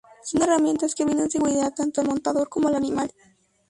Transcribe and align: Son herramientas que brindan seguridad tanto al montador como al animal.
Son 0.23 0.41
herramientas 0.41 0.95
que 0.95 1.05
brindan 1.05 1.29
seguridad 1.29 1.75
tanto 1.75 2.01
al 2.01 2.07
montador 2.07 2.49
como 2.49 2.67
al 2.69 2.73
animal. 2.75 3.13